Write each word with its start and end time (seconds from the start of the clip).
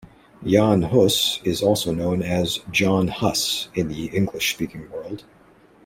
Jan 0.43 0.81
Hus 0.81 1.39
is 1.43 1.61
also 1.61 1.93
known 1.93 2.23
as 2.23 2.59
"John 2.71 3.07
Huss" 3.07 3.69
in 3.75 3.87
the 3.87 4.05
English 4.07 4.51
speaking 4.55 4.89
world. 4.89 5.25